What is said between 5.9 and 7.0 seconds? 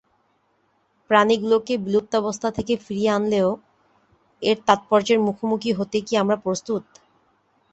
কি আমরা প্রস্তুত?